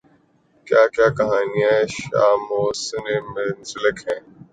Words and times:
کیا 0.67 0.81
کیا 0.93 1.07
کہانیاںان 1.17 1.85
شاموںسے 1.97 2.97
منسلک 3.33 3.97
ہیں۔ 4.05 4.19